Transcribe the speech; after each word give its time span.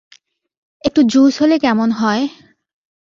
একটু 0.83 1.01
জুস 1.03 1.33
হলে 1.41 1.55
কেমন 1.59 1.89
হয়? 1.91 2.23